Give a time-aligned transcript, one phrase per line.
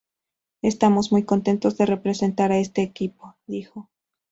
[0.63, 3.87] Estamos muy contentos de representar a este equipo", dijo.